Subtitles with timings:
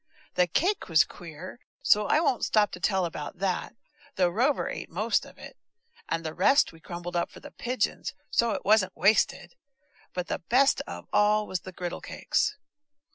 [0.33, 3.75] The cake was queer, so I won't stop to tell about that,
[4.15, 5.55] though Rover ate most of it,
[6.09, 9.53] and the rest we crumbled up for the pigeons, so it wasn't wasted;
[10.15, 12.55] but the best of all was the griddle cakes.